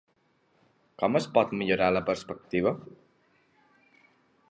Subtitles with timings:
[1.01, 2.75] Com es pot millorar la perspectiva?